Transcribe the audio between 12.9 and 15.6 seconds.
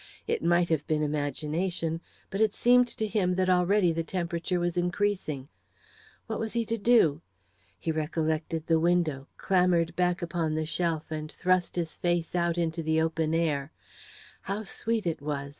open air. How sweet it was!